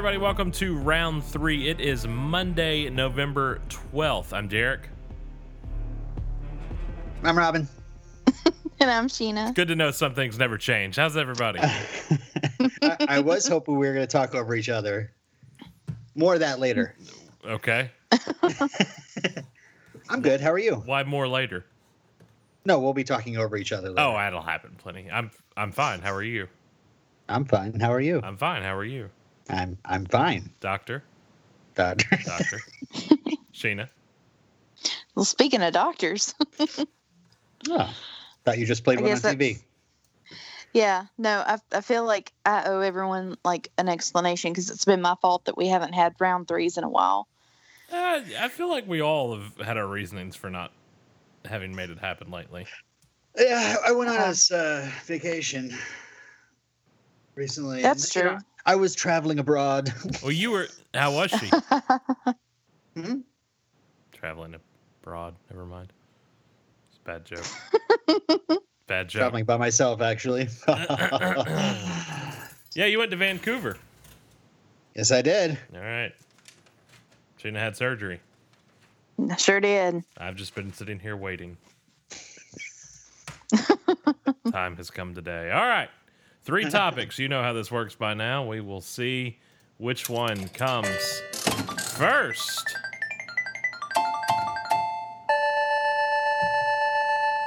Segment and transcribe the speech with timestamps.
[0.00, 0.16] everybody.
[0.16, 1.68] Welcome to round three.
[1.68, 4.32] It is Monday, November 12th.
[4.32, 4.88] I'm Derek.
[7.22, 7.68] I'm Robin.
[8.80, 9.54] And I'm Sheena.
[9.54, 10.96] Good to know some things never change.
[10.96, 11.58] How's everybody?
[12.82, 15.12] I, I was hoping we were going to talk over each other.
[16.14, 16.94] More of that later.
[17.44, 17.90] Okay.
[20.08, 20.40] I'm good.
[20.40, 20.76] How are you?
[20.76, 21.66] Why more later?
[22.64, 23.90] No, we'll be talking over each other.
[23.90, 24.00] Later.
[24.00, 25.10] Oh, that'll happen plenty.
[25.10, 26.00] I'm I'm fine.
[26.00, 26.48] How are you?
[27.28, 27.78] I'm fine.
[27.78, 28.22] How are you?
[28.24, 28.62] I'm fine.
[28.62, 29.10] How are you?
[29.50, 30.50] I'm I'm fine.
[30.60, 31.02] Doctor?
[31.74, 32.18] Doctor.
[32.24, 32.60] Doctor?
[33.54, 33.88] Sheena?
[35.14, 36.34] Well, speaking of doctors,
[37.68, 37.94] oh,
[38.44, 39.58] thought you just played I one on TV.
[40.72, 45.02] yeah, no, I, I feel like I owe everyone like an explanation because it's been
[45.02, 47.26] my fault that we haven't had round threes in a while.
[47.92, 50.70] Uh, I feel like we all have had our reasonings for not
[51.44, 52.66] having made it happen lately.
[53.38, 54.34] Yeah, I went on Uh-huh.
[54.52, 55.76] a uh, vacation
[57.34, 57.82] recently.
[57.82, 58.46] That's and, you know, true.
[58.66, 59.92] I was traveling abroad.
[60.22, 60.68] Well, you were.
[60.94, 61.50] How was she?
[62.96, 63.20] Hmm?
[64.10, 64.56] Traveling
[65.02, 65.36] abroad.
[65.48, 65.92] Never mind.
[66.88, 67.46] It's a bad joke.
[68.88, 69.20] bad joke.
[69.20, 70.48] traveling by myself, actually.
[72.74, 73.76] Yeah, you went to Vancouver.
[74.94, 75.58] yes, I did.
[75.74, 76.12] All right.
[77.42, 78.20] Sheena had surgery.
[79.30, 80.02] I sure did.
[80.16, 81.56] I've just been sitting here waiting.
[84.52, 85.50] Time has come today.
[85.50, 85.88] All right.
[86.50, 87.16] Three topics.
[87.16, 88.44] You know how this works by now.
[88.44, 89.38] We will see
[89.78, 90.88] which one comes
[91.96, 92.76] first.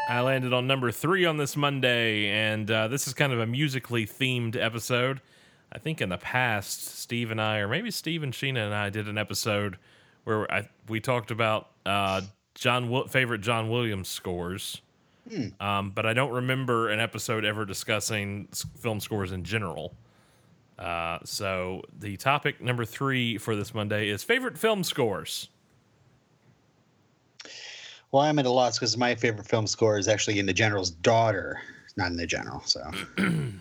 [0.08, 3.46] I landed on number three on this Monday, and uh, this is kind of a
[3.46, 5.20] musically themed episode.
[5.74, 8.90] I think in the past, Steve and I, or maybe Steve and Sheena and I,
[8.90, 9.80] did an episode
[10.24, 12.22] where I, we talked about uh,
[12.56, 14.80] John favorite John Williams scores.
[15.60, 19.96] Um, but I don't remember an episode ever discussing film scores in general.
[20.78, 25.50] Uh, so the topic number three for this Monday is favorite film scores.
[28.12, 30.92] Well, I'm at a loss because my favorite film score is actually in the General's
[30.92, 31.62] daughter,
[31.96, 32.62] not in the General.
[32.66, 32.82] So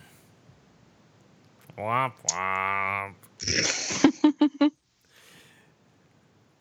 [1.77, 3.15] Womp womp.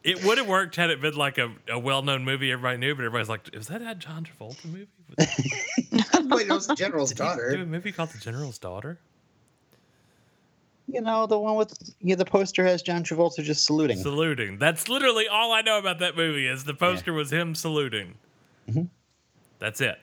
[0.04, 2.94] it would have worked had it been like a, a well known movie everybody knew,
[2.94, 4.88] but everybody's like, is that a John Travolta movie?
[5.18, 8.98] Wait, it was the General's Did he do a movie called The General's Daughter?
[10.88, 13.98] You know, the one with yeah, the poster has John Travolta just saluting.
[13.98, 14.58] Saluting.
[14.58, 18.14] That's literally all I know about that movie is the poster was him saluting.
[18.69, 18.88] Mhm.
[19.58, 19.98] That's it.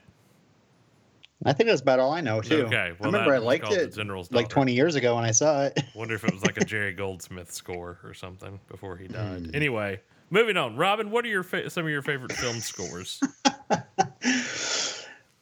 [1.46, 2.66] I think that's about all I know too.
[2.66, 3.98] Okay, well, I remember I liked it
[4.32, 5.80] like 20 years ago when I saw it.
[5.96, 9.48] Wonder if it was like a Jerry Goldsmith score or something before he died.
[9.48, 9.56] Hmm.
[9.56, 10.02] Anyway,
[10.32, 10.76] moving on.
[10.76, 13.22] Robin, what are your fa- some of your favorite film scores?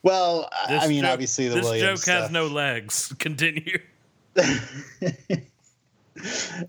[0.03, 3.11] well, This I mean, joke- obviously the this Williams joke has no legs.
[3.17, 3.79] Continue.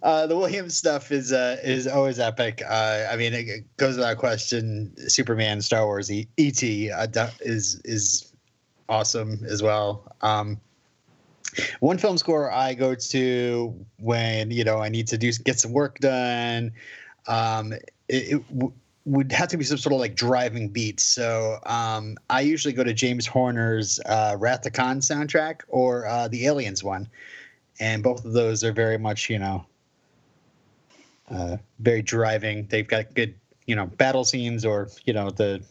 [0.03, 2.63] uh, the Williams stuff is uh, is always epic.
[2.67, 4.95] Uh, I mean, it, goes without question.
[5.09, 6.91] Superman, Star Wars, E- E.T.
[6.91, 7.07] Uh,
[7.41, 8.28] is is
[8.89, 10.13] awesome as well.
[10.23, 10.61] Um,
[11.81, 15.73] one film score I go to when you know I need to do get some
[15.73, 16.73] work done.
[17.27, 18.73] Um, it, it w-
[19.05, 21.01] would have to be some sort of like driving beat.
[21.01, 26.29] So um, I usually go to James Horner's uh, Wrath of Khan soundtrack or uh,
[26.29, 27.09] the Aliens one
[27.81, 29.65] and both of those are very much you know
[31.31, 33.35] uh, very driving they've got good
[33.67, 35.63] you know battle scenes or you know the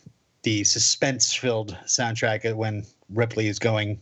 [0.44, 4.00] the suspense filled soundtrack when ripley is going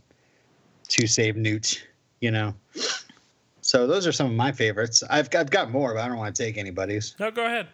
[0.88, 1.88] to save newt
[2.22, 2.54] you know
[3.62, 6.36] so those are some of my favorites i've, I've got more but i don't want
[6.36, 7.68] to take anybody's No, go ahead.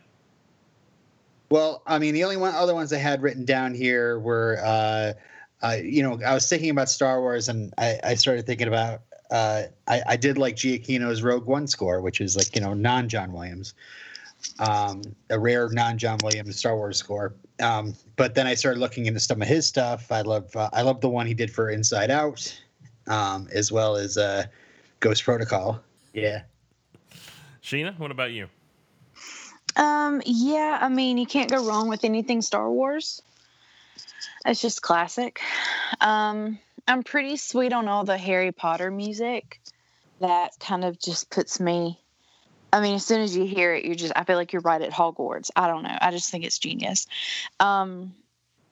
[1.49, 5.13] well, I mean, the only one other ones I had written down here were, uh,
[5.61, 9.01] uh, you know, I was thinking about Star Wars, and I, I started thinking about.
[9.29, 13.09] Uh, I, I did like Giacchino's Rogue One score, which is like you know non
[13.09, 13.73] John Williams,
[14.59, 17.35] um, a rare non John Williams Star Wars score.
[17.61, 20.11] Um, but then I started looking into some of his stuff.
[20.11, 22.61] I love uh, I love the one he did for Inside Out,
[23.07, 24.45] um, as well as uh,
[24.99, 25.79] Ghost Protocol.
[26.13, 26.43] Yeah.
[27.63, 28.47] Sheena, what about you?
[29.75, 33.21] Um, yeah, I mean, you can't go wrong with anything Star Wars.
[34.45, 35.39] It's just classic.
[36.01, 39.61] Um, I'm pretty sweet on all the Harry Potter music.
[40.19, 42.00] That kind of just puts me.
[42.73, 44.13] I mean, as soon as you hear it, you're just.
[44.15, 45.51] I feel like you're right at Hogwarts.
[45.55, 45.97] I don't know.
[46.01, 47.07] I just think it's genius.
[47.59, 48.13] Um,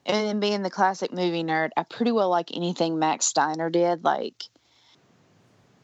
[0.06, 4.02] and then being the classic movie nerd, I pretty well like anything Max Steiner did.
[4.02, 4.44] Like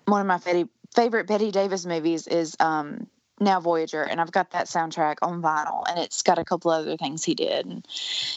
[0.07, 3.07] one of my favorite favorite Bette Davis movies is um,
[3.39, 6.97] now Voyager, and I've got that soundtrack on vinyl, and it's got a couple other
[6.97, 7.87] things he did, and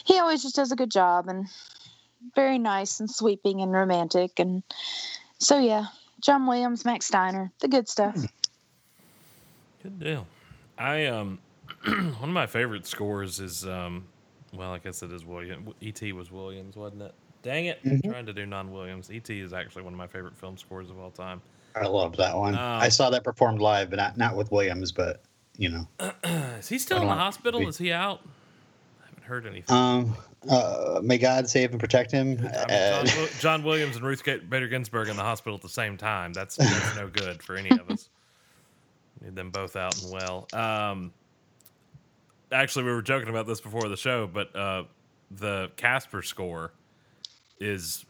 [0.04, 1.46] he always just does a good job, and
[2.34, 4.62] very nice and sweeping and romantic, and
[5.38, 5.86] so yeah,
[6.20, 8.16] John Williams, Max Steiner, the good stuff.
[9.82, 10.26] Good deal.
[10.78, 11.38] I um,
[11.84, 14.06] one of my favorite scores is um,
[14.52, 15.72] well, I guess it is William.
[15.80, 16.12] E.T.
[16.12, 17.14] was Williams, wasn't it?
[17.42, 17.82] Dang it!
[17.84, 18.00] Mhm.
[18.04, 19.10] I'm trying to do non-Williams.
[19.10, 19.40] E.T.
[19.40, 21.40] is actually one of my favorite film scores of all time.
[21.74, 22.54] I love that one.
[22.54, 25.22] Um, I saw that performed live, but not not with Williams, but
[25.56, 25.88] you know.
[26.58, 27.66] is he still in the hospital?
[27.68, 28.20] Is he out?
[29.02, 29.74] I haven't heard anything.
[29.74, 30.16] Um,
[30.50, 32.38] uh, may God save and protect him.
[32.38, 35.68] I mean, Uh, John, John Williams and Ruth Bader Ginsburg in the hospital at the
[35.68, 36.32] same time.
[36.34, 38.09] That's, that's no good for any of us.
[39.22, 40.48] Need them both out and well.
[40.52, 41.12] Um,
[42.50, 44.84] actually, we were joking about this before the show, but uh,
[45.30, 46.72] the Casper score
[47.58, 48.04] is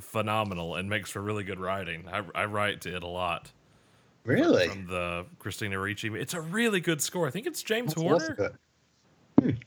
[0.00, 2.04] phenomenal and makes for really good writing.
[2.10, 3.52] I, I write to it a lot.
[4.24, 4.68] really?
[4.68, 6.08] From the Christina Ricci.
[6.08, 7.26] It's a really good score.
[7.26, 8.58] I think it's James what's Horner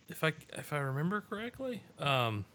[0.09, 1.81] if I if I remember correctly.
[1.99, 2.45] Um,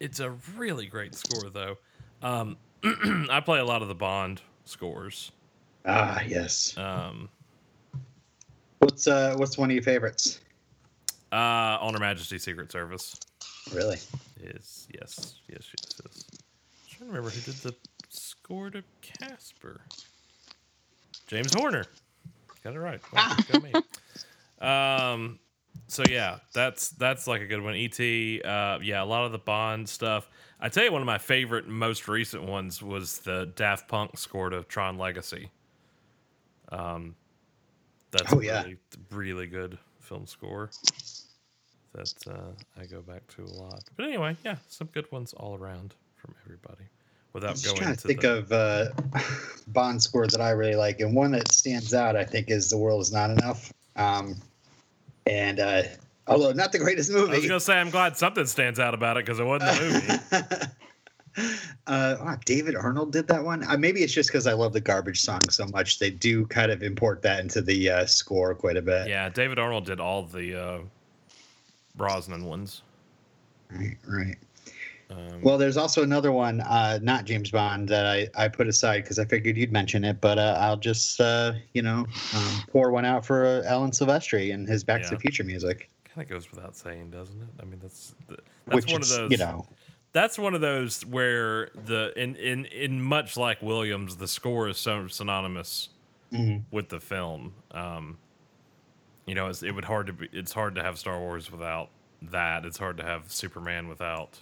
[0.00, 1.76] it's a really great score though.
[2.22, 2.56] Um,
[3.30, 5.32] I play a lot of the Bond scores.
[5.84, 6.76] Ah, yes.
[6.78, 7.28] Um,
[8.78, 10.40] What's uh, what's one of your favorites?
[11.32, 11.36] uh,
[11.80, 13.16] On Her Majesty's Secret Service
[13.72, 13.96] Really?
[14.42, 16.24] is yes, yes, yes, yes.
[16.30, 17.74] I'm trying to remember who did the
[18.08, 19.80] score to Casper.
[21.28, 21.84] James Horner.
[22.64, 23.00] Got it right.
[23.12, 23.72] Well, go me.
[24.60, 25.38] Um,
[25.86, 27.74] so yeah, that's that's like a good one.
[27.74, 30.28] Et, uh, yeah, a lot of the Bond stuff.
[30.60, 34.50] I tell you, one of my favorite, most recent ones was the Daft Punk score
[34.50, 35.50] to Tron Legacy.
[36.72, 37.14] Um,
[38.10, 38.62] that's Oh, a yeah.
[38.62, 38.76] really,
[39.10, 40.70] really good film score
[41.94, 43.84] that uh, I go back to a lot.
[43.96, 46.84] But anyway, yeah, some good ones all around from everybody.
[46.84, 49.20] I'm Without just going trying into to think the, of uh,
[49.68, 52.76] Bond score that I really like, and one that stands out, I think, is "The
[52.76, 54.36] World Is Not Enough." Um,
[55.26, 55.82] and uh,
[56.26, 59.16] although not the greatest movie, I was gonna say I'm glad something stands out about
[59.16, 60.66] it because it wasn't a movie.
[61.86, 63.64] uh, wow, David Arnold did that one.
[63.64, 65.98] Uh, maybe it's just because I love the garbage song so much.
[65.98, 69.08] They do kind of import that into the uh, score quite a bit.
[69.08, 70.78] yeah, David Arnold did all the uh,
[71.94, 72.82] Brosnan ones.
[73.70, 74.36] Right, right.
[75.10, 79.02] Um, Well, there's also another one, uh, not James Bond, that I, I put aside
[79.02, 82.90] because I figured you'd mention it, but uh, I'll just, uh, you know, um, pour
[82.90, 86.30] one out for uh, Alan Silvestri and his Back to the Future music, kind of
[86.30, 87.48] goes without saying, doesn't it?
[87.60, 88.42] I mean, that's that's
[88.74, 89.30] which one is, of those.
[89.30, 89.66] you know,
[90.12, 94.78] that's one of those where the in in in much like Williams, the score is
[94.78, 95.88] so synonymous
[96.32, 96.62] mhm.
[96.70, 97.54] with the film.
[97.70, 98.18] Um,
[99.26, 100.28] you know, it's, it would hard to be.
[100.32, 101.90] It's hard to have Star Wars without
[102.22, 102.64] that.
[102.64, 104.40] It's hard to have Superman without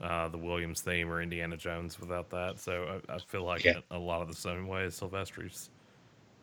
[0.00, 2.58] uh, the Williams theme or Indiana Jones without that.
[2.58, 3.76] So I, I feel like Yeah.
[3.76, 5.70] in a lot of the same way as Silvestri's.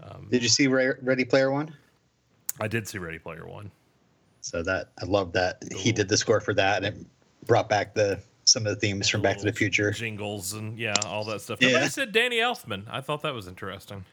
[0.02, 1.74] Um, did you see Ready Player One?
[2.62, 3.72] I did see Ready Player One.
[4.42, 7.06] So that I love that he did the score for that, and it
[7.46, 9.92] brought back the some of the themes from Back to the Future.
[9.92, 11.62] jingles and yeah, all that stuff.
[11.62, 11.70] Yeah.
[11.70, 12.86] Nobody said Danny Elfman.
[12.90, 14.06] I thought that was interesting.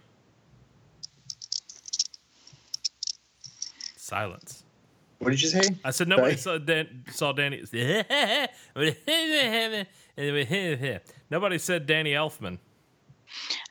[3.96, 4.64] Silence.
[5.18, 5.60] What did you say?
[5.84, 6.58] I said nobody Sorry?
[6.58, 7.62] saw Dan- saw Danny.
[11.30, 12.58] nobody said Danny Elfman.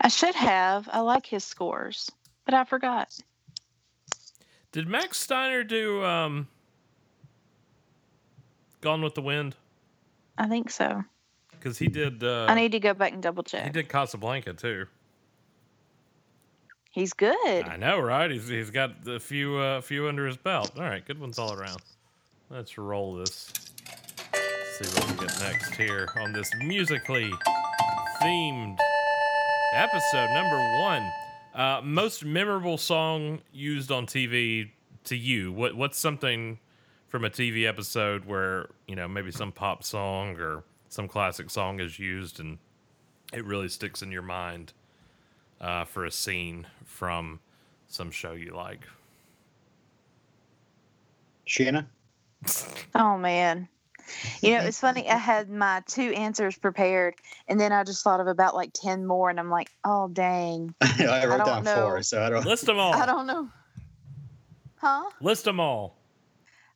[0.02, 0.90] I should have.
[0.92, 2.10] I like his scores,
[2.46, 3.18] but I forgot.
[4.72, 6.48] Did Max Steiner do um,
[8.84, 9.56] Gone with the Wind?
[10.38, 11.04] I think so.
[11.52, 12.22] Because he did.
[12.24, 13.64] Uh, I need to go back and double check.
[13.64, 14.88] he did Casablanca too.
[16.92, 17.66] He's good.
[17.68, 18.30] I know, right?
[18.30, 20.74] He's he's got a few uh, few under his belt.
[20.78, 21.82] All right, good ones all around.
[22.50, 23.52] Let's roll this.
[24.78, 27.32] See what we get next here on this musically
[28.22, 28.78] themed
[29.74, 31.10] episode number one.
[31.56, 34.72] Uh, most memorable song used on TV
[35.06, 35.52] to you?
[35.54, 36.60] What what's something
[37.14, 41.80] from a TV episode where you know maybe some pop song or some classic song
[41.80, 42.58] is used and
[43.32, 44.74] it really sticks in your mind
[45.62, 47.40] uh, for a scene from
[47.88, 48.88] some show you like?
[51.46, 51.88] Shanna?
[52.96, 53.68] Oh man.
[54.42, 55.08] You know, it's funny.
[55.08, 57.14] I had my two answers prepared,
[57.48, 60.74] and then I just thought of about like ten more, and I'm like, oh dang,
[60.82, 61.76] I wrote don't down know.
[61.76, 62.44] four, so I don't.
[62.44, 62.96] List them all.
[62.96, 63.50] I don't know.
[64.78, 65.12] Huh?
[65.22, 66.03] List them all.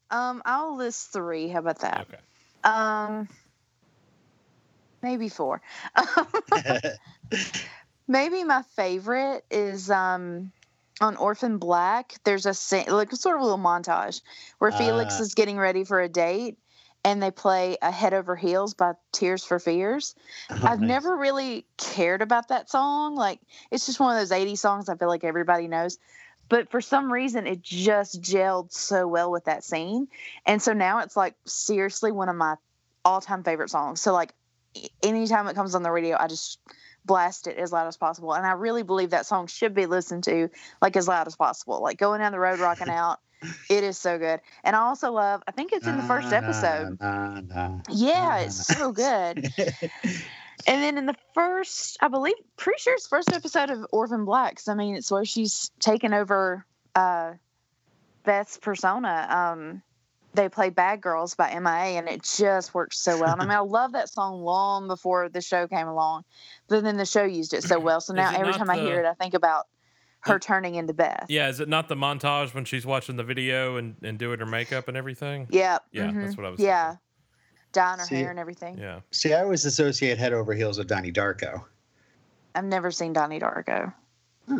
[0.09, 1.49] Um, I'll list three.
[1.49, 2.07] How about that?
[2.07, 2.17] Okay.
[2.63, 3.27] Um,
[5.01, 5.61] maybe four.
[8.07, 10.51] maybe my favorite is um
[11.01, 12.13] on Orphan Black.
[12.23, 14.21] There's a like sort of a little montage
[14.59, 15.23] where Felix Ah.
[15.23, 16.57] is getting ready for a date,
[17.03, 20.15] and they play a Head Over Heels by Tears for Fears.
[20.49, 20.87] I've Nice.
[20.89, 23.15] never really cared about that song.
[23.15, 23.39] Like
[23.71, 25.97] it's just one of those 80s songs I feel like everybody knows.
[26.49, 30.07] But for some reason it just gelled so well with that scene.
[30.45, 32.55] And so now it's like seriously one of my
[33.03, 34.01] all-time favorite songs.
[34.01, 34.33] So like
[35.03, 36.59] anytime it comes on the radio, I just
[37.05, 38.33] blast it as loud as possible.
[38.33, 40.49] And I really believe that song should be listened to
[40.81, 41.81] like as loud as possible.
[41.81, 43.19] Like going down the road, rocking out.
[43.69, 44.41] It is so good.
[44.63, 46.97] And I also love, I think it's in the first episode.
[46.99, 47.79] na, na.
[47.89, 49.47] Yeah, it's so good.
[50.65, 54.67] And then in the first, I believe, pretty sure it's first episode of Orphan Blacks.
[54.67, 57.33] I mean, it's where she's taken over uh,
[58.23, 59.27] Beth's persona.
[59.29, 59.83] Um,
[60.33, 63.33] they play Bad Girls by MIA, and it just works so well.
[63.33, 66.23] And I mean, I love that song long before the show came along,
[66.67, 68.01] but then the show used it so well.
[68.01, 69.65] So now every time I hear it, I think about
[70.21, 71.25] her turning into Beth.
[71.29, 74.45] Yeah, is it not the montage when she's watching the video and, and doing her
[74.45, 75.47] makeup and everything?
[75.49, 75.83] Yep.
[75.91, 76.95] Yeah, mhm, that's what I was Yeah.
[77.77, 78.77] Dyeing her See, hair and everything.
[78.77, 79.01] Yeah.
[79.11, 81.63] See, I always associate head over heels with Donnie Darko.
[82.55, 83.93] I've never seen Donnie Darko.
[84.49, 84.57] All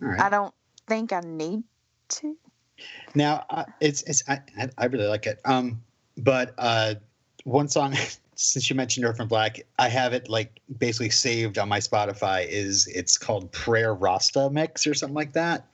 [0.00, 0.20] right.
[0.20, 0.54] I don't
[0.86, 1.62] think I need
[2.08, 2.36] to.
[3.14, 5.40] Now uh, it's it's I, I- I really like it.
[5.44, 5.82] Um,
[6.16, 6.94] but uh,
[7.44, 7.94] one song
[8.34, 12.46] since you mentioned Orphan Black, I have it like basically saved on my Spotify.
[12.48, 15.66] Is it's called Prayer Rasta Mix or something like that.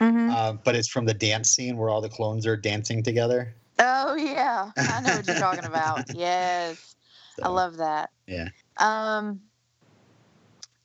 [0.00, 0.30] Mhm.
[0.34, 3.54] Uh, but it's from the dance scene where all the clones are dancing together.
[3.84, 6.04] Oh yeah, I know what you're talking about.
[6.14, 6.94] Yes,
[7.42, 8.10] I love that.
[8.26, 8.48] Yeah.
[8.76, 9.40] Um,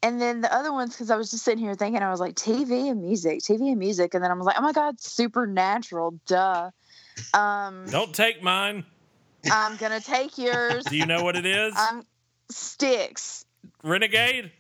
[0.02, 2.36] and then the other ones, because I was just sitting here thinking, I was like,
[2.36, 6.20] TV and music, TV and music, and then I was like, oh my god, Supernatural,
[6.26, 6.72] duh.
[7.34, 8.86] Um, Don't take mine.
[9.52, 10.86] I'm gonna take yours.
[10.86, 11.74] Do you know what it is?
[11.76, 12.04] I'm
[12.50, 13.46] Styx.
[13.84, 14.52] Renegade?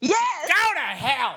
[0.00, 0.48] Yes.
[0.48, 1.36] Go to hell!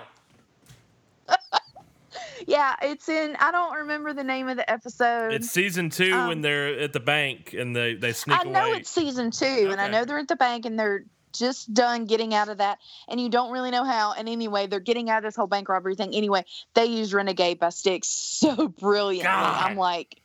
[2.48, 3.36] Yeah, it's in.
[3.40, 5.34] I don't remember the name of the episode.
[5.34, 8.68] It's season two Um, when they're at the bank and they, they sneak I know
[8.68, 8.78] away.
[8.78, 12.34] it's season two, and I know they're at the bank and they're just done getting
[12.34, 12.78] out of that,
[13.10, 14.14] and you don't really know how.
[14.14, 16.16] And anyway, they're getting out of this whole bank robbery thing.
[16.16, 19.24] Anyway, they use "Renegade" by Styx so brilliantly.
[19.24, 19.72] God.
[19.72, 20.22] I'm like,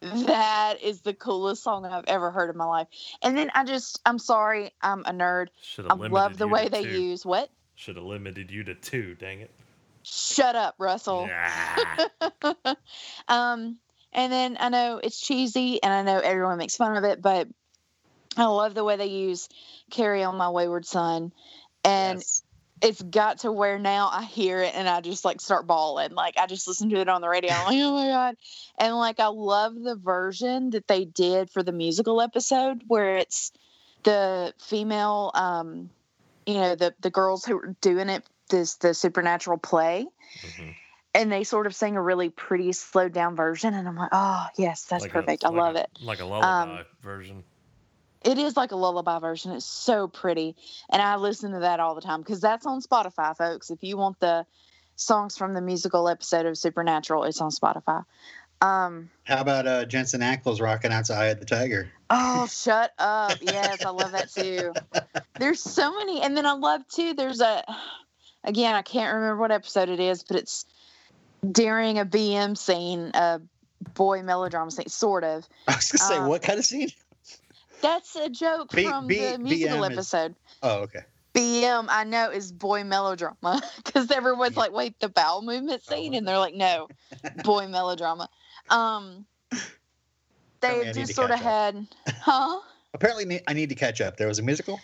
[0.00, 2.88] that is the coolest song I've ever heard in my life.
[3.22, 5.48] And then I just, I'm sorry, I'm a nerd.
[5.78, 7.02] I love the way they two.
[7.02, 7.50] use what?
[7.74, 9.50] Should have limited you to two, dang it.
[10.02, 11.28] Shut up, Russell.
[11.28, 12.74] Nah.
[13.28, 13.78] um,
[14.12, 17.48] and then I know it's cheesy, and I know everyone makes fun of it, but
[18.36, 19.48] I love the way they use
[19.90, 21.32] "Carry On My Wayward Son,"
[21.84, 22.42] and yes.
[22.80, 26.12] it's got to where now I hear it and I just like start bawling.
[26.12, 27.52] Like I just listen to it on the radio.
[27.52, 28.36] I'm like, oh my god!
[28.78, 33.52] And like I love the version that they did for the musical episode where it's
[34.04, 35.90] the female, um,
[36.46, 40.06] you know, the the girls who are doing it this the supernatural play
[40.44, 40.74] Mhm.
[41.14, 44.46] and they sort of sing a really pretty slowed down version and i'm like oh
[44.56, 47.44] yes that's Like perfect i like love a- it Like a lullaby Um, version.
[48.22, 50.56] it is like a lullaby version it's so pretty
[50.90, 53.96] and i listen to that all the time because that's on spotify folks if you
[53.96, 54.44] want the
[54.96, 58.04] songs from the musical episode of supernatural it's on spotify
[58.60, 61.92] um How about uh, Jensen Ackles rocking out to "Eye of the Tiger"?
[62.10, 64.74] oh shut up yes i love that too
[65.38, 67.62] there's so many and then i love too there's a
[68.44, 70.64] again i can't remember what episode it is but it's
[71.52, 73.40] during a bm scene a
[73.94, 76.90] boy melodrama scene sort of I was gonna say, Uh, what kind of scene?
[77.80, 80.34] That's a joke B- from B- the musical BM is- episode.
[80.64, 81.00] Oh, okay.
[81.34, 86.26] BM, I know, is boy melodrama because everyone's like, "Wait, the bowel movement scene," and
[86.26, 86.88] they're like, "No,
[87.44, 88.28] boy melodrama."
[88.68, 89.24] Um,
[90.60, 91.42] Tell me I they just sort of up.
[91.44, 91.86] had,
[92.20, 92.58] huh?
[92.94, 94.16] Apparently, I need to catch up.
[94.16, 94.80] There was a musical.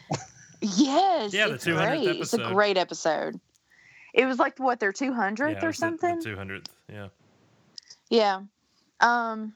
[0.77, 2.21] Yes, Yeah, the it's 200th great.
[2.21, 3.41] It's a great episode.
[4.13, 6.21] It was like what their two hundredth yeah, or was the- something.
[6.21, 7.09] The, 200th, yeah.
[8.09, 8.41] Yeah.
[9.01, 9.55] Um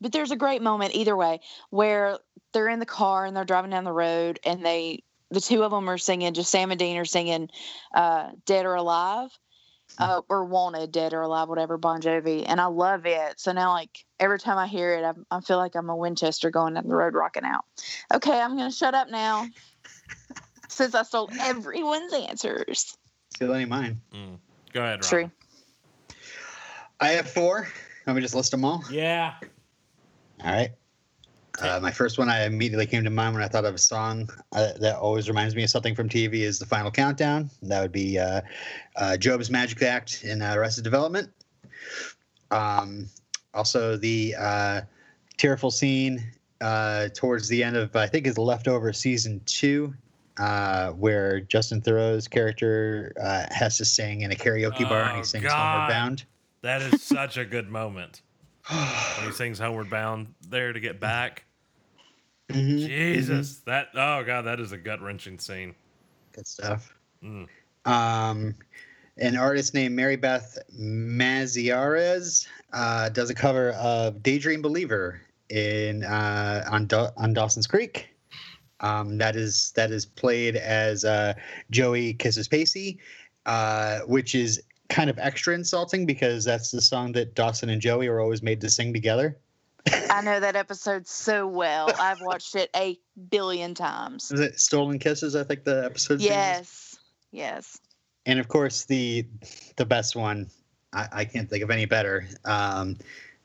[0.00, 2.18] but there's a great moment either way where
[2.52, 5.70] they're in the car and they're driving down the road and they the two of
[5.70, 7.48] them are singing just Sam and Dean are singing
[7.94, 9.30] uh Dead or Alive
[9.98, 13.40] uh, or Wanted Dead or Alive whatever Bon Jovi and I love it.
[13.40, 16.50] So now like every time I hear it I, I feel like I'm a Winchester
[16.50, 17.64] going down the road rocking out.
[18.12, 19.46] Okay, I'm going to shut up now.
[20.68, 22.96] Since I stole everyone's answers.
[23.34, 24.00] Steal any of mine.
[24.12, 24.38] Mm.
[24.72, 25.08] Go ahead, Rob.
[25.08, 25.30] True.
[27.00, 27.68] I have four.
[28.06, 28.84] Let me just list them all.
[28.90, 29.34] Yeah.
[30.44, 30.70] All right.
[31.60, 34.28] Uh, my first one I immediately came to mind when I thought of a song
[34.52, 37.50] uh, that always reminds me of something from TV is the Final Countdown.
[37.62, 38.42] That would be uh,
[38.96, 41.30] uh, Gob's Magic Act in uh, Arrested Development.
[42.50, 43.08] Um,
[43.54, 44.80] also, the uh,
[45.38, 46.22] tearful scene
[46.60, 49.94] uh, towards the end of I think is leftover season two,
[50.38, 55.16] uh, where Justin Theroux's character uh, has to sing in a karaoke bar and Oh,
[55.16, 55.52] he sings God.
[55.56, 56.24] Homeward Bound.
[56.62, 58.22] That is such a good moment.
[58.68, 61.45] when he sings Homeward Bound there to get back.
[62.48, 63.58] Mhm, Jesus.
[63.66, 65.74] That oh god, that is a gut wrenching scene.
[66.32, 66.94] Good stuff.
[67.22, 67.48] Mm.
[67.84, 68.54] Um,
[69.16, 76.64] an artist named Mary Beth Maziarz uh, does a cover of "Daydream Believer" in uh,
[76.70, 78.08] on Da- on Dawson's Creek.
[78.80, 81.34] Um, that is that is played as uh,
[81.70, 83.00] Joey kisses Pacey,
[83.46, 88.06] uh, which is kind of extra insulting because that's the song that Dawson and Joey
[88.06, 89.36] are always made to sing together.
[90.10, 91.90] I know that episode so well.
[91.98, 92.98] I've watched it a
[93.30, 94.30] billion times.
[94.30, 95.36] Is it Stolen Kisses?
[95.36, 96.20] I think the episode.
[96.20, 96.98] Yes.
[97.32, 97.78] Yes.
[98.24, 99.26] And of course the
[99.76, 100.50] the best one.
[100.92, 102.26] I, I can't think of any better.
[102.44, 102.96] Um,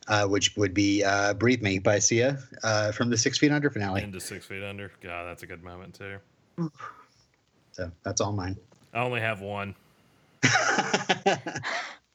[0.08, 3.70] uh, which would be uh, "Breathe Me" by Sia uh, from the Six Feet Under
[3.70, 4.02] finale.
[4.02, 4.92] Into Six Feet Under.
[5.02, 6.18] God, that's a good moment too.
[7.72, 8.58] So that's all mine.
[8.94, 9.76] I only have one.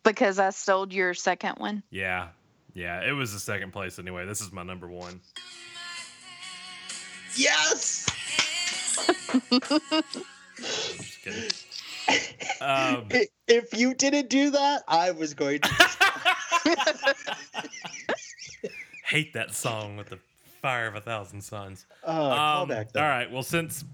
[0.07, 1.83] Because I stole your second one.
[1.91, 2.29] Yeah,
[2.77, 3.01] yeah.
[3.09, 4.25] It was the second place anyway.
[4.27, 5.21] This is my number one.
[7.37, 8.07] yes.
[10.57, 11.51] Just kidding.
[12.61, 13.09] Um,
[13.49, 15.69] If you didn't do that, I was going to.
[19.05, 20.19] hate that song with the
[20.61, 21.87] fire of a thousand suns.
[22.03, 23.03] Oh, Um, callback though.
[23.03, 23.31] all right.
[23.31, 23.85] Well, since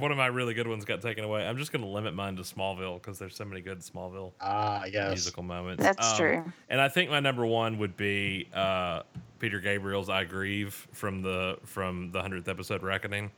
[0.00, 2.36] one of my really good ones got taken away, I'm just going to limit mine
[2.36, 5.10] to Smallville because there's so many good Smallville Ah, yes.
[5.10, 5.82] musical moments.
[5.82, 6.52] That's Um, true.
[6.68, 9.02] And I think my number one would be uh,
[9.38, 13.30] Peter Gabriel's "I Grieve" from the from the hundredth episode Reckoning.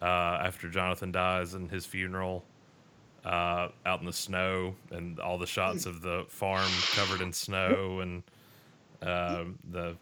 [0.00, 2.44] Uh, after Jonathan dies and his funeral,
[3.24, 8.00] uh, out in the snow, and all the shots of the farm covered in snow,
[8.00, 8.22] and
[9.02, 9.96] um, the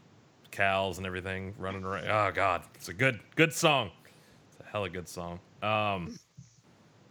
[0.50, 2.06] cows and everything running around.
[2.08, 3.90] Oh God, it's a good good song.
[4.48, 5.38] It's a hella good song.
[5.62, 6.18] Um,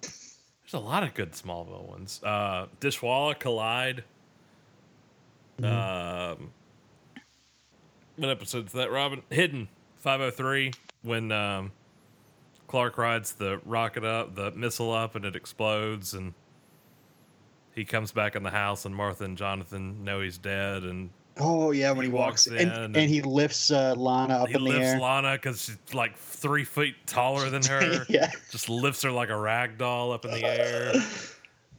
[0.01, 2.21] there's a lot of good Smallville ones.
[2.23, 4.03] Uh, Dishwalla Collide.
[5.63, 6.51] Um,
[8.15, 9.23] what episode's that, Robin?
[9.29, 11.71] Hidden 503 when um,
[12.67, 16.33] Clark rides the rocket up, the missile up, and it explodes, and
[17.73, 21.71] he comes back in the house, and Martha and Jonathan know he's dead, and Oh
[21.71, 24.49] yeah, when He he, walks, walks in, in and, and- he lifts uh, Lana up
[24.49, 24.75] in the air.
[24.75, 24.99] He lifts air.
[24.99, 28.05] Lana because she's like three feet taller than her.
[28.09, 28.31] yeah.
[28.51, 30.93] Just lifts her like a rag doll up in the air.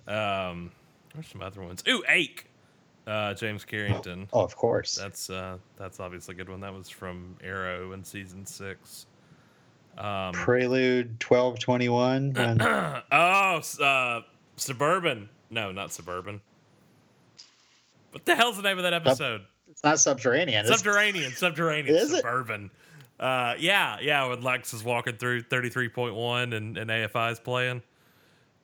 [0.07, 0.71] Um,
[1.15, 1.83] there's some other ones.
[1.89, 2.47] Ooh, Ache.
[3.07, 4.29] Uh, James Carrington.
[4.33, 4.95] Oh, of course.
[4.95, 6.61] That's uh, that's obviously a good one.
[6.61, 9.07] That was from Arrow in season six.
[9.99, 12.35] Um, Prelude twelve twenty one.
[12.39, 14.21] oh, uh,
[14.57, 15.29] Suburban.
[15.51, 16.41] No, not Suburban.
[18.13, 19.43] What the hell's the name of that episode?
[19.71, 20.67] It's not subterranean.
[20.67, 21.33] Subterranean.
[21.33, 21.95] Subterranean.
[21.95, 22.17] Is it?
[22.23, 22.71] Suburban.
[23.19, 24.27] Uh, yeah, yeah.
[24.27, 27.83] When Lex is walking through thirty three point one and, and AFI is playing,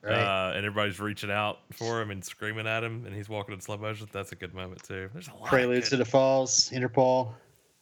[0.03, 0.15] right.
[0.15, 3.61] uh, and everybody's reaching out for him and screaming at him, and he's walking in
[3.61, 4.09] slow motion.
[4.13, 5.11] That's a good moment too.
[5.13, 5.43] There's a lot.
[5.43, 7.33] of Prelude to the Falls, Interpol.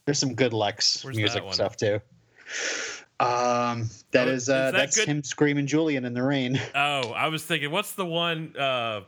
[0.05, 2.01] There's some good Lex Where's music stuff too.
[3.21, 5.09] Um, that Oh, is is uh, that that's good?
[5.09, 6.61] him screaming Julian in the rain.
[6.75, 8.55] Oh, I was thinking, what's the one?
[8.59, 9.03] Uh,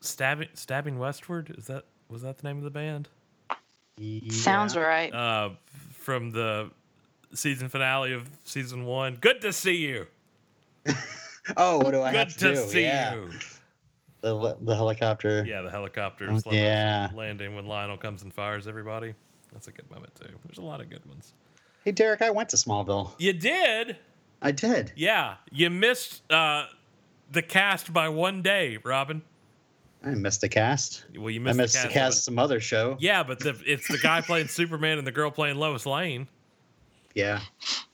[0.00, 1.54] stabbing, stabbing westward.
[1.56, 3.08] Is that was that the name of the band?
[4.30, 4.80] Sounds Yeah.
[4.82, 5.12] right.
[5.14, 5.50] Uh,
[5.94, 6.70] from the
[7.34, 9.16] season finale of season one.
[9.20, 10.06] Good to see you.
[11.56, 12.66] Oh, what do I Good have to, to do?
[12.68, 13.30] see yeah, you.
[14.20, 15.44] the the helicopter.
[15.44, 17.08] Yeah, the helicopter Oh, yeah.
[17.12, 19.12] landing when Lionel comes and fires everybody.
[19.52, 20.28] That's a good moment too.
[20.46, 21.32] There's a lot of good ones.
[21.84, 23.10] Hey, Derek, I went to Smallville.
[23.18, 23.96] You did,
[24.40, 24.92] I did.
[24.94, 25.38] yeah.
[25.50, 26.66] You missed uh,
[27.32, 29.22] the cast by one day, Robin.
[30.04, 31.04] I missed the cast.
[31.16, 31.58] Well, you missed.
[31.58, 31.94] I missed, the the cast.
[31.94, 32.96] cast of some other show.
[32.98, 36.26] Yeah, but the, it's the guy playing Superman and the girl playing Lois Lane.
[37.14, 37.40] Yeah,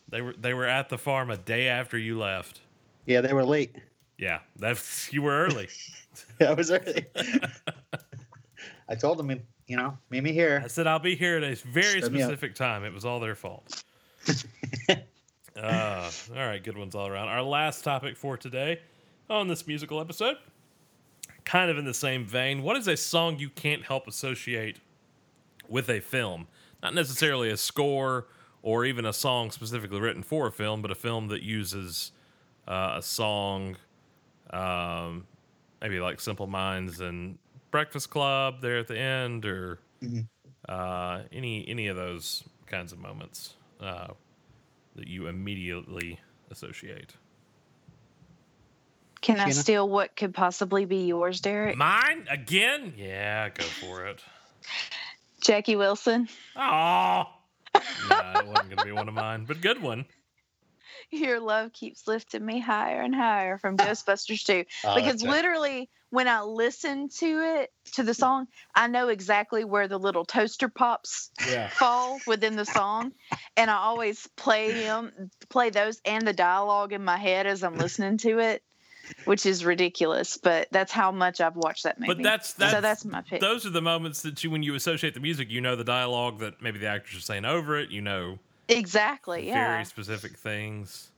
[0.08, 2.60] They were they were at the farm a day after you left.
[3.06, 3.74] yeah, they were late.
[4.16, 5.68] Yeah, that's you were early.
[6.40, 7.04] I was early.
[8.88, 9.30] I told them,
[9.66, 10.62] you know, meet me here.
[10.64, 12.84] I said I'll be here at a very specific time.
[12.84, 13.82] It was all their fault.
[14.88, 14.94] uh,
[15.56, 17.28] all right, good ones all around.
[17.28, 18.80] Our last topic for today
[19.28, 20.36] on this musical episode,
[21.48, 22.62] kind of in the same vein.
[22.62, 24.76] What is a song you can't help associate
[25.66, 26.46] with a film?
[26.82, 28.26] Not necessarily a score
[28.62, 32.12] or even a song specifically written for a film, but a film that uses
[32.68, 33.76] uh, a song,
[34.50, 35.26] um,
[35.80, 37.38] maybe like Simple Minds and
[37.70, 39.78] Breakfast Club there at the end, or
[40.68, 44.08] uh, any any of those kinds of moments uh,
[44.96, 47.14] that you immediately associate.
[49.20, 51.76] Can I steal what could possibly be yours, Derek?
[51.76, 52.94] Mine again?
[52.96, 54.20] Yeah, go for it.
[55.42, 56.28] Jackie Wilson.
[56.56, 60.04] Oh, nah, it wasn't gonna be one of mine, but good one.
[61.10, 63.84] Your love keeps lifting me higher and higher from ah.
[63.84, 64.64] Ghostbusters 2.
[64.84, 65.30] Oh, because that's right.
[65.30, 70.24] literally, when I listen to it, to the song, I know exactly where the little
[70.24, 71.68] toaster pops Yeah.
[71.68, 73.12] fall within the song.
[73.56, 77.76] And I always play them, play those and the dialogue in my head as I'm
[77.76, 78.62] listening to it,
[79.24, 80.36] which is ridiculous.
[80.36, 82.14] But that's how much I've watched that movie.
[82.14, 83.40] But that's that's, so that's my pick.
[83.40, 86.38] those are the moments that you when you associate the music, you know the dialogue
[86.40, 87.90] that maybe the actors are saying over it.
[87.90, 89.46] You know Exactly.
[89.46, 89.72] Yeah.
[89.72, 91.10] very specific things.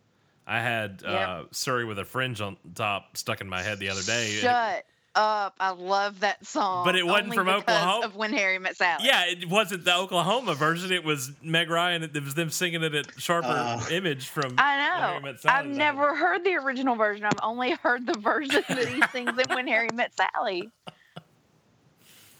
[0.46, 1.28] I had Yep.
[1.28, 4.28] uh, Surrey with a fringe on top stuck in my head the other day.
[4.40, 4.84] Shut
[5.20, 5.54] up!
[5.60, 6.84] I love that song.
[6.84, 8.06] But it wasn't only from Oklahoma?
[8.06, 9.04] Of when Harry met Sally.
[9.06, 10.90] yeah, it wasn't the Oklahoma version.
[10.92, 12.02] It was Meg Ryan.
[12.04, 13.86] It was them singing it at Sharper Oh.
[13.94, 14.54] Image from.
[14.58, 15.20] I Harry know.
[15.20, 17.24] Met Sally I've back in- never heard the original version.
[17.26, 20.70] I've only heard the version that he sings in When Harry Met Sally.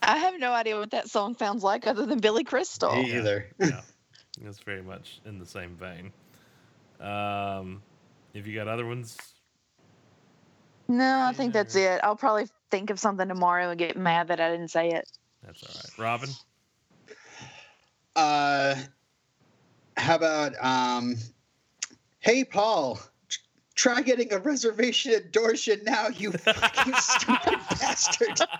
[0.02, 2.94] I have no idea what that song sounds like other than Billy Crystal.
[2.96, 3.48] Me either.
[3.58, 3.82] yeah,
[4.46, 6.12] it's very much in the same vein.
[7.06, 7.82] Um,
[8.32, 9.16] if you got other ones,
[10.88, 12.00] No, I think that's it.
[12.02, 15.08] I'll probably think of something tomorrow and get mad that I didn't say it.
[15.44, 15.98] that's all right.
[15.98, 16.30] Robin,
[18.16, 18.74] Uh,
[19.96, 21.16] how about um,
[22.20, 23.38] hey Paul, tr-
[23.74, 28.40] try getting a reservation at Dorsia now, you fucking stupid bastard.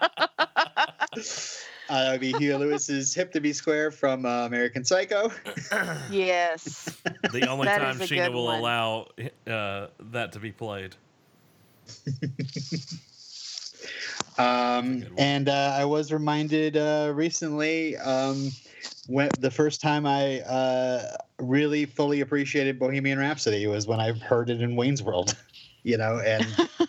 [1.89, 5.33] Uh, that would be Huey Lewis's "Hip to Be Square" from uh, American Psycho.
[6.09, 6.89] Yes.
[7.33, 8.61] the only That time is Sheena will one.
[8.61, 9.09] allow
[9.49, 10.95] uh, that to be played.
[14.39, 18.51] Um, and uh, I was reminded uh, recently um,
[19.07, 24.51] when the first time I uh, really fully appreciated Bohemian Rhapsody was when I heard
[24.51, 25.37] it in Wayne's World.
[25.83, 26.45] You know, and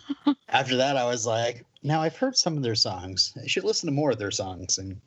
[0.49, 3.32] after that, I was like, now I've heard some of their songs.
[3.41, 4.99] I should listen to more of their songs, and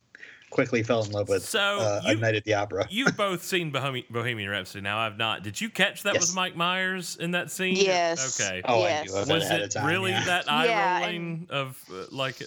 [0.55, 2.87] quickly fell in love with So uh, A Night at the Opera.
[2.89, 4.81] You've both seen Bohemian, Bohemian Rhapsody.
[4.83, 5.43] Now I've not.
[5.43, 7.77] Did you catch that was Mike Myers in that scene?
[7.77, 8.41] Yes.
[8.41, 8.63] Okay.
[8.65, 9.07] Oh, I Yes.
[9.13, 9.87] knew of was it time.
[9.87, 10.25] really yeah.
[10.25, 12.43] that eye Yeah, and- rolling of uh, like,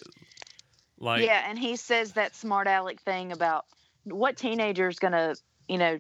[0.98, 1.24] like?
[1.26, 3.66] yeah, and he says that smart aleck thing about
[4.06, 5.36] what teenager's gonna,
[5.68, 6.00] you know,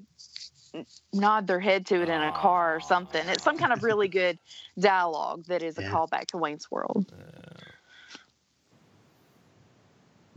[1.14, 3.22] nod their head to it in a car or something.
[3.28, 4.40] It's some kind of really good
[4.80, 5.90] dialogue that is a Yeah.
[5.92, 7.12] callback to Wayne's World.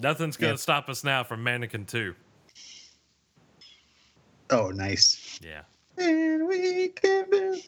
[0.01, 0.59] Nothing's gonna Yep.
[0.61, 2.15] stop us now from Mannequin Two.
[4.51, 5.39] Oh, nice.
[5.43, 5.63] Yeah.
[5.99, 7.65] And we can be-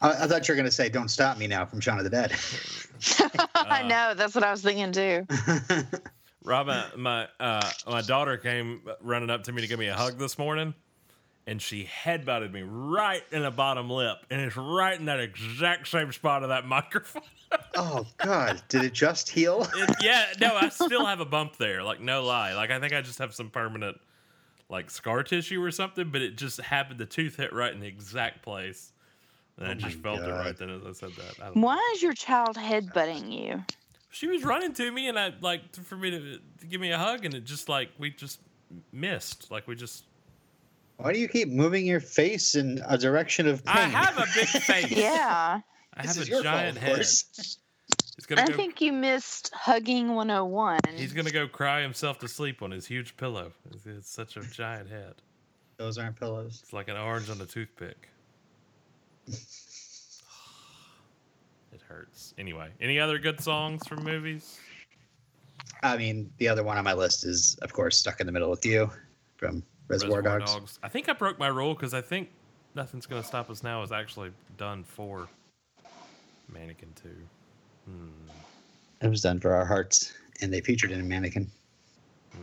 [0.00, 2.04] I, I thought you were going to say "Don't Stop Me Now" from Shaun of
[2.04, 2.32] the Dead.
[3.54, 5.26] I Uh, know that's what I was thinking too.
[6.44, 10.18] Robin, my uh, my daughter came running up to me to give me a hug
[10.18, 10.72] this morning,
[11.46, 15.88] and she headbutted me right in the bottom lip, and it's right in that exact
[15.88, 17.22] same spot of that microphone.
[17.76, 18.62] Oh God!
[18.68, 19.66] Did it just heal?
[19.74, 21.82] It- yeah, no, I still have a bump there.
[21.82, 23.98] Like no lie, like I think I just have some permanent
[24.68, 26.98] like scar tissue or something, but it just happened.
[27.00, 28.92] The tooth hit right in the exact place,
[29.56, 31.40] and I Oh just my felt it right then as I said that.
[31.42, 33.64] I don't- Why is your child headbutting you?
[34.12, 36.98] She was running to me, and I like for me to, to give me a
[36.98, 38.40] hug, and it just like we just
[38.92, 40.04] missed, like we just.
[40.96, 43.76] Why do you keep moving your face in a direction of pain?
[43.76, 44.90] I have a big face.
[44.90, 45.60] Yeah,
[46.00, 46.98] I This have a giant fault, head.
[46.98, 47.58] He's
[48.26, 48.54] gonna I go.
[48.54, 50.80] think you missed hugging 101.
[50.96, 53.52] He's gonna go cry himself to sleep on his huge pillow.
[53.70, 55.14] It's, it's such a giant head.
[55.76, 56.60] Those aren't pillows.
[56.62, 58.08] It's like an orange on a toothpick.
[59.28, 59.36] it
[61.86, 62.32] hurts.
[62.38, 64.58] Anyway, any other good songs from movies?
[65.82, 68.50] I mean, the other one on my list is, of course, "Stuck in the Middle
[68.50, 68.90] with You"
[69.36, 70.78] from Reservoir, Dogs.
[70.82, 72.30] I think I broke my rule because I think
[72.74, 75.28] nothing's gonna stop us now is actually done for
[76.52, 77.16] Mannequin Two.
[77.86, 78.08] Hmm.
[79.02, 81.50] It was done for our hearts, and they featured in a Mannequin.
[82.32, 82.40] Hmm.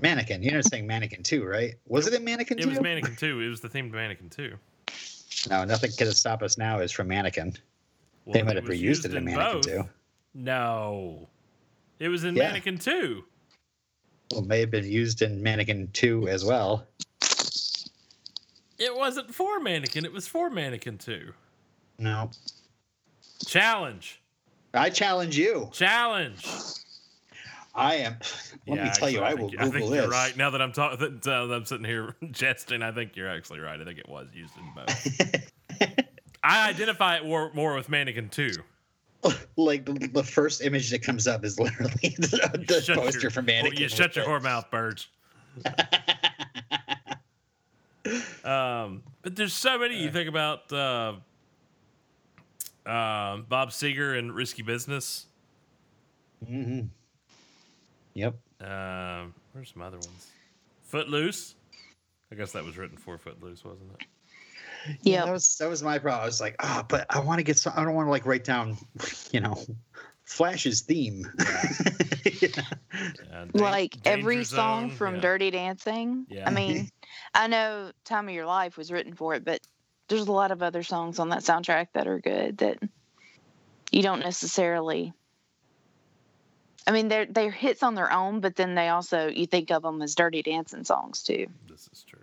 [0.00, 0.42] Mannequin.
[0.42, 1.74] You're not saying Mannequin Two, right?
[1.86, 2.62] Was it in Mannequin 2?
[2.62, 3.40] It was Mannequin Two.
[3.40, 4.54] It was the theme of Mannequin Two.
[5.50, 7.54] no, nothing can stop us now is from Mannequin.
[8.24, 9.66] Well, they might have reused used it in Mannequin both.
[9.66, 9.88] Two.
[10.34, 11.28] No,
[11.98, 12.48] it was in Yeah.
[12.48, 13.24] Mannequin Two.
[14.30, 16.86] Well, it may have been used in Mannequin Two as well.
[18.78, 20.04] It wasn't for Mannequin.
[20.04, 21.32] It was for Mannequin Two.
[21.98, 22.30] No,
[23.46, 24.20] Challenge.
[24.74, 25.70] I challenge you.
[25.72, 26.44] Challenge.
[27.74, 28.16] I am.
[28.66, 30.00] Let Yeah, me tell you, actually, I will think, I Google think this.
[30.02, 30.36] you're right.
[30.36, 33.80] Now that I'm talking, uh, that I'm sitting here jesting, I think you're actually right.
[33.80, 36.04] I think it was used in both.
[36.42, 38.50] I identify it more, more with Mannequin 2.
[39.56, 43.44] like the, the first image that comes up is literally the, the poster your, from
[43.44, 43.80] oh, Mannequin.
[43.80, 45.08] You shut your whore mouth, birds.
[48.44, 50.00] um, but there's so many.
[50.02, 51.14] You think about uh,
[52.88, 55.26] uh, Bob Seger and Risky Business.
[56.48, 56.88] Mhm.
[58.14, 58.34] Yep.
[58.60, 60.30] Um, where's some other ones?
[60.84, 61.54] Footloose.
[62.32, 64.06] I guess that was written for Footloose, wasn't it?
[65.02, 65.24] Yeah, Yep.
[65.26, 66.22] that was that was my problem.
[66.22, 67.72] I was like, ah, but I want to get some.
[67.76, 68.76] I don't want to like write down,
[69.32, 69.56] you know,
[70.24, 71.26] Flash's theme.
[71.38, 72.48] Yeah.
[73.32, 75.20] Dan- like every Danger song Zone, from yeah.
[75.20, 76.26] Dirty Dancing.
[76.28, 76.46] Yeah.
[76.48, 76.88] I mean,
[77.34, 79.60] I know Time of Your Life was written for it, but
[80.08, 82.78] there's a lot of other songs on that soundtrack that are good that
[83.90, 85.12] you don't necessarily.
[86.86, 89.82] I mean, they're they're hits on their own, but then they also you think of
[89.82, 91.46] them as Dirty Dancing songs too.
[91.68, 92.20] This is true.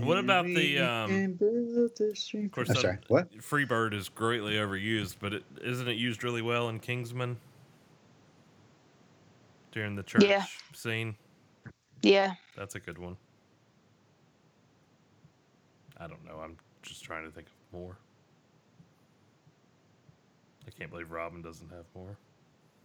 [0.00, 2.98] What about the, um, can build Of course, I'm that- sorry.
[3.06, 3.30] What?
[3.38, 7.36] Freebird is greatly overused, but it, isn't it used really well in Kingsman
[9.70, 10.44] during the church Yeah.
[10.74, 11.14] scene?
[12.02, 12.34] Yeah.
[12.56, 13.16] That's a good one.
[16.00, 16.38] I don't know.
[16.42, 17.96] I'm just trying to think of more.
[20.66, 22.16] I can't believe Robin doesn't have more.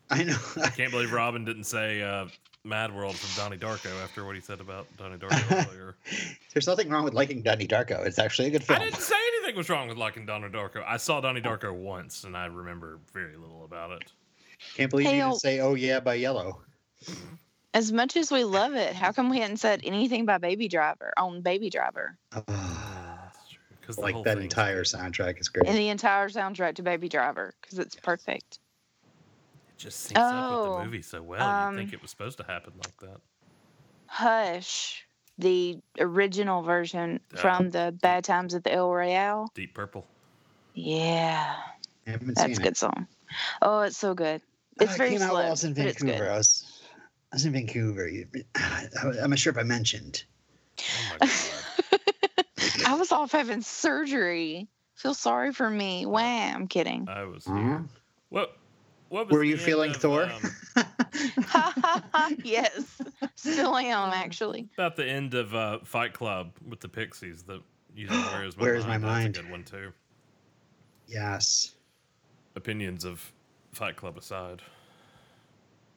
[0.10, 0.38] I know.
[0.62, 2.26] I can't believe Robin didn't say uh,
[2.64, 5.96] Mad World from Donnie Darko after what he said about Donnie Darko earlier.
[6.54, 8.06] There's nothing wrong with liking Donnie Darko.
[8.06, 8.78] It's actually a good film.
[8.78, 8.92] I film.
[8.92, 10.84] didn't say anything was wrong with liking Donnie Darko.
[10.88, 14.12] I saw Donnie Darko once, and I remember very little about it.
[14.76, 16.58] Can't believe Hey, you oh- didn't say "Oh yeah" by Yello.
[17.74, 21.12] As much as we love it, how come we hadn't said anything by Baby Driver
[21.18, 22.18] on Baby Driver?
[22.36, 23.03] Oh, That's true.
[23.84, 25.68] Because like that entire soundtrack is great.
[25.68, 28.60] And the entire soundtrack to Baby Driver because it's perfect.
[29.04, 31.44] It just syncs up with Oh, the movie so well.
[31.46, 33.20] um, You'd think it was supposed to happen like that.
[34.06, 35.06] Hush,
[35.38, 37.38] the original version Ah.
[37.38, 39.52] from the Bad Times at the El Royale.
[39.54, 40.08] Deep Purple.
[40.76, 41.54] Yeah,
[42.06, 43.08] that's a seen good song.
[43.62, 44.42] Oh, it's so good.
[44.80, 46.24] It's Uh, very it came slow, while I was in but it's Vancouver.
[46.26, 46.32] good.
[46.32, 46.82] I was,
[47.32, 48.08] I was in Vancouver.
[48.08, 48.88] You- I-
[49.22, 50.24] I'm not sure if I mentioned.
[50.80, 50.84] Oh
[51.20, 51.30] my god.
[52.86, 54.68] I was off having surgery.
[54.96, 56.06] Feel sorry for me.
[56.06, 57.08] Wah, I'm kidding.
[57.10, 57.84] I was here.
[58.30, 58.58] What?
[59.10, 60.24] What was Were you end feeling of, Thor?
[60.76, 60.86] um,
[62.44, 63.00] yes,
[63.36, 64.68] still am actually.
[64.76, 67.44] about the end of uh, Fight Club with the Pixies?
[67.44, 67.62] The
[67.96, 69.04] you know, where is my Where is mind?
[69.04, 69.38] my That's mind?
[69.38, 69.92] a good one too.
[71.08, 71.76] yes.
[72.56, 73.32] Opinions of
[73.72, 74.62] Fight Club aside.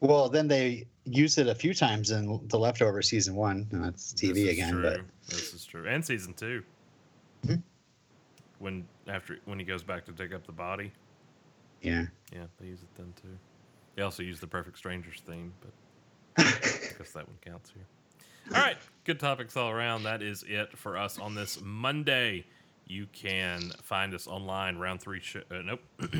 [0.01, 3.67] Well, then they used it a few times in the leftover season one.
[3.73, 4.83] And that's TV again, True.
[4.83, 6.63] but this is true, and season 2
[7.47, 7.55] Hmm?
[8.59, 10.93] When after when he goes back to dig up the body.
[11.83, 12.07] Yeah.
[12.33, 13.39] Yeah, they use it then too.
[13.95, 16.51] They also use the Perfect Strangers theme, but I
[16.99, 17.87] guess that one counts here.
[18.55, 20.05] All right, good topics all around.
[20.05, 22.45] That is it for us on this Monday.
[22.87, 25.21] You can find us online, round three.
[25.21, 25.81] Sh- uh, nope.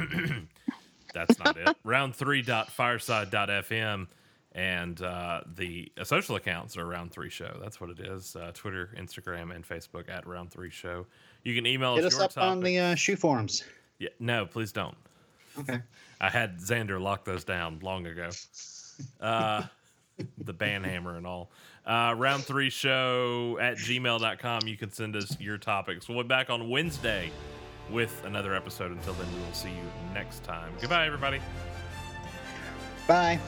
[1.15, 1.77] That's not it.
[1.85, 4.09] round three.fireside.fm
[4.57, 7.59] and uh, the uh, social accounts are round three show.
[7.63, 8.35] That's what it is.
[8.35, 11.07] Uh, Twitter, Instagram, and Facebook at round three show.
[11.45, 13.63] You can email Hit us us your up on the uh, shoe forums.
[13.99, 14.97] yeah, no, please don't.
[15.61, 15.81] Okay.
[16.21, 18.31] I had Xander lock those down long ago.
[19.21, 19.65] Uh,
[20.39, 21.51] the band hammer and all.
[21.85, 24.67] Uh, round three show at gmail.com.
[24.67, 26.09] You can send us your topics.
[26.09, 27.31] We'll be back on Wednesday
[27.91, 28.91] with another episode.
[28.91, 30.73] Until then, we will see you next time.
[30.81, 31.41] Goodbye, everybody.
[33.07, 33.39] Bye.